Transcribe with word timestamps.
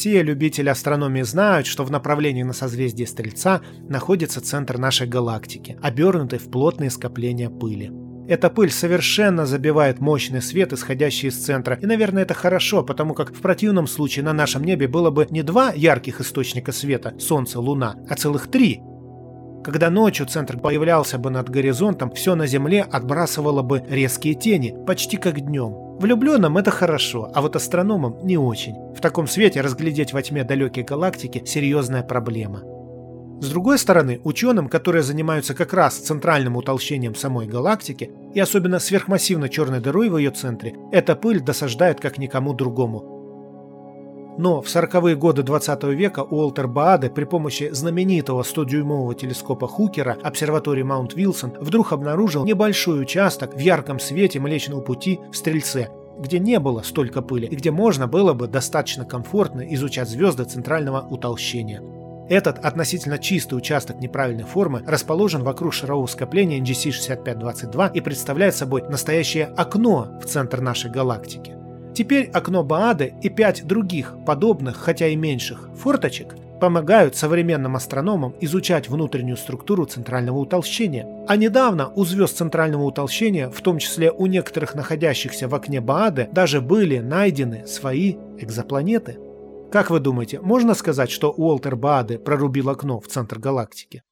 все 0.00 0.22
любители 0.22 0.70
астрономии 0.70 1.20
знают, 1.20 1.66
что 1.66 1.84
в 1.84 1.90
направлении 1.90 2.42
на 2.42 2.54
созвездие 2.54 3.06
Стрельца 3.06 3.60
находится 3.86 4.40
центр 4.40 4.78
нашей 4.78 5.06
галактики, 5.06 5.76
обернутый 5.82 6.38
в 6.38 6.50
плотные 6.50 6.88
скопления 6.88 7.50
пыли. 7.50 7.92
Эта 8.26 8.48
пыль 8.48 8.70
совершенно 8.70 9.44
забивает 9.44 10.00
мощный 10.00 10.40
свет, 10.40 10.72
исходящий 10.72 11.28
из 11.28 11.36
центра, 11.36 11.78
и, 11.78 11.84
наверное, 11.84 12.22
это 12.22 12.32
хорошо, 12.32 12.82
потому 12.82 13.12
как 13.12 13.34
в 13.34 13.42
противном 13.42 13.86
случае 13.86 14.24
на 14.24 14.32
нашем 14.32 14.64
небе 14.64 14.88
было 14.88 15.10
бы 15.10 15.26
не 15.28 15.42
два 15.42 15.70
ярких 15.74 16.22
источника 16.22 16.72
света– 16.72 17.12
Солнце, 17.18 17.60
Луна, 17.60 17.96
а 18.08 18.14
целых 18.14 18.50
три. 18.50 18.80
Когда 19.62 19.90
ночью 19.90 20.24
центр 20.24 20.56
появлялся 20.58 21.18
бы 21.18 21.28
над 21.28 21.50
горизонтом, 21.50 22.10
все 22.12 22.34
на 22.34 22.46
Земле 22.46 22.86
отбрасывало 22.90 23.60
бы 23.60 23.84
резкие 23.86 24.32
тени, 24.32 24.74
почти 24.86 25.18
как 25.18 25.38
днем. 25.40 25.90
Влюбленным 26.00 26.56
это 26.56 26.70
хорошо, 26.70 27.30
а 27.34 27.42
вот 27.42 27.56
астрономам 27.56 28.16
не 28.22 28.38
очень. 28.38 28.74
В 29.00 29.02
таком 29.02 29.26
свете 29.26 29.62
разглядеть 29.62 30.12
во 30.12 30.20
тьме 30.20 30.44
далекие 30.44 30.84
галактики– 30.84 31.42
серьезная 31.46 32.02
проблема. 32.02 32.60
С 33.40 33.48
другой 33.48 33.78
стороны, 33.78 34.20
ученым, 34.24 34.68
которые 34.68 35.02
занимаются 35.02 35.54
как 35.54 35.72
раз 35.72 35.94
центральным 35.94 36.58
утолщением 36.58 37.14
самой 37.14 37.46
галактики, 37.46 38.10
и 38.34 38.40
особенно 38.40 38.78
сверхмассивной 38.78 39.48
черной 39.48 39.80
дырой 39.80 40.10
в 40.10 40.18
ее 40.18 40.30
центре, 40.32 40.74
эта 40.92 41.16
пыль 41.16 41.40
досаждает 41.40 41.98
как 41.98 42.18
никому 42.18 42.52
другому. 42.52 44.36
Но 44.36 44.60
в 44.60 44.66
40-е 44.66 45.16
годы 45.16 45.44
20 45.44 45.82
века 45.84 46.20
Уолтер 46.22 46.68
Бааде 46.68 47.08
при 47.08 47.24
помощи 47.24 47.70
знаменитого 47.72 48.42
100-дюймового 48.42 49.14
телескопа 49.14 49.66
Хукера 49.66 50.18
обсерватории 50.22 50.82
Маунт 50.82 51.14
Вилсон 51.14 51.54
вдруг 51.58 51.94
обнаружил 51.94 52.44
небольшой 52.44 53.00
участок 53.00 53.54
в 53.54 53.60
ярком 53.60 53.98
свете 53.98 54.40
Млечного 54.40 54.82
Пути 54.82 55.20
в 55.32 55.36
Стрельце, 55.36 55.88
где 56.20 56.38
не 56.38 56.58
было 56.60 56.82
столько 56.82 57.22
пыли 57.22 57.46
и 57.46 57.56
где 57.56 57.70
можно 57.70 58.06
было 58.06 58.34
бы 58.34 58.46
достаточно 58.46 59.04
комфортно 59.04 59.62
изучать 59.74 60.08
звезды 60.08 60.44
центрального 60.44 61.00
утолщения. 61.00 61.82
Этот 62.28 62.58
относительно 62.64 63.18
чистый 63.18 63.54
участок 63.54 63.98
неправильной 63.98 64.44
формы 64.44 64.84
расположен 64.86 65.42
вокруг 65.42 65.72
шарового 65.72 66.06
скопления 66.06 66.60
NGC 66.60 66.92
6522 66.92 67.88
и 67.88 68.00
представляет 68.00 68.54
собой 68.54 68.82
настоящее 68.88 69.46
окно 69.46 70.20
в 70.22 70.26
центр 70.26 70.60
нашей 70.60 70.92
галактики. 70.92 71.56
Теперь 71.92 72.30
окно 72.30 72.62
Баады 72.62 73.14
и 73.20 73.28
пять 73.28 73.66
других, 73.66 74.14
подобных, 74.24 74.76
хотя 74.76 75.08
и 75.08 75.16
меньших, 75.16 75.70
форточек 75.74 76.36
помогают 76.60 77.16
современным 77.16 77.74
астрономам 77.74 78.34
изучать 78.40 78.88
внутреннюю 78.88 79.36
структуру 79.36 79.86
центрального 79.86 80.38
утолщения. 80.38 81.24
А 81.26 81.36
недавно 81.36 81.88
у 81.88 82.04
звезд 82.04 82.36
центрального 82.36 82.84
утолщения, 82.84 83.48
в 83.48 83.60
том 83.62 83.78
числе 83.78 84.12
у 84.12 84.26
некоторых 84.26 84.74
находящихся 84.74 85.48
в 85.48 85.54
окне 85.54 85.80
Баады, 85.80 86.28
даже 86.32 86.60
были 86.60 86.98
найдены 86.98 87.66
свои 87.66 88.16
экзопланеты. 88.38 89.18
Как 89.72 89.90
вы 89.90 90.00
думаете, 90.00 90.40
можно 90.40 90.74
сказать, 90.74 91.10
что 91.10 91.30
Уолтер 91.30 91.76
Бааде 91.76 92.18
прорубил 92.18 92.68
окно 92.70 93.00
в 93.00 93.06
центр 93.06 93.38
галактики? 93.38 94.02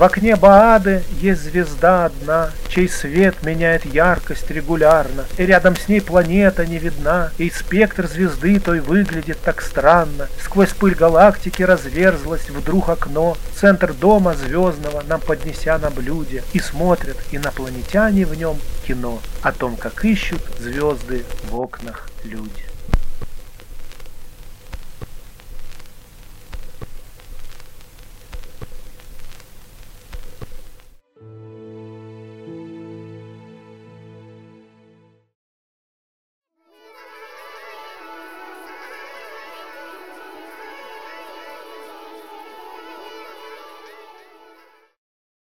В 0.00 0.02
окне 0.02 0.34
Баады 0.34 1.02
есть 1.20 1.42
звезда 1.42 2.06
одна, 2.06 2.52
чей 2.68 2.88
свет 2.88 3.42
меняет 3.42 3.84
яркость 3.84 4.50
регулярно, 4.50 5.26
и 5.36 5.44
рядом 5.44 5.76
с 5.76 5.88
ней 5.88 6.00
планета 6.00 6.64
не 6.64 6.78
видна, 6.78 7.32
и 7.36 7.50
спектр 7.50 8.06
звезды 8.06 8.58
той 8.60 8.80
выглядит 8.80 9.36
так 9.44 9.60
странно. 9.60 10.26
Сквозь 10.42 10.70
пыль 10.70 10.94
галактики 10.94 11.62
разверзлось 11.62 12.48
вдруг 12.48 12.88
окно, 12.88 13.36
центр 13.54 13.92
дома 13.92 14.32
звездного 14.32 15.02
нам 15.06 15.20
поднеся 15.20 15.76
на 15.76 15.90
блюде, 15.90 16.44
и 16.54 16.60
смотрят 16.60 17.18
инопланетяне 17.30 18.24
в 18.24 18.34
нем 18.34 18.56
кино 18.86 19.20
о 19.42 19.52
том, 19.52 19.76
как 19.76 20.02
ищут 20.06 20.40
звезды 20.58 21.26
в 21.50 21.60
окнах 21.60 22.08
люди. 22.24 22.64